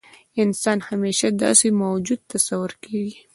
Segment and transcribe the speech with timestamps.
[0.43, 3.17] انسان همیشه داسې موجود تصور کېږي.